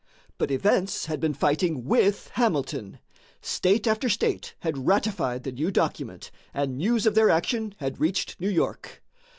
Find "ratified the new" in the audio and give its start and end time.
4.87-5.69